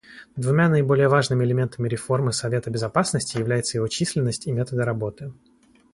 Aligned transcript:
Двумя 0.35 0.67
наиболее 0.67 1.09
важными 1.09 1.45
элементами 1.45 1.87
реформы 1.87 2.33
Совета 2.33 2.71
Безопасности 2.71 3.37
являются 3.37 3.77
его 3.77 3.87
численность 3.87 4.47
и 4.47 4.51
методы 4.51 4.81
работы. 4.83 5.31